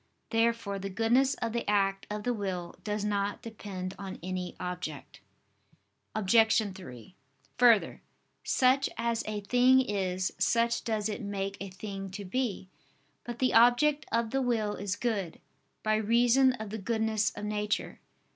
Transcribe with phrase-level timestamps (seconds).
[0.31, 5.19] Therefore the goodness of the act of the will does not depend on any object.
[6.15, 6.73] Obj.
[6.75, 7.15] 3:
[7.59, 8.01] Further,
[8.43, 12.67] such as a thing is, such does it make a thing to be.
[13.25, 15.39] But the object of the will is good,
[15.83, 17.99] by reason of the goodness of nature.